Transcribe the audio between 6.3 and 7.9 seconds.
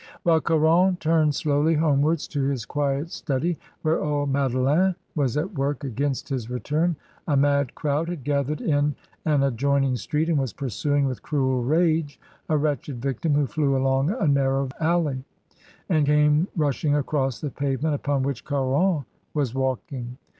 return, a mad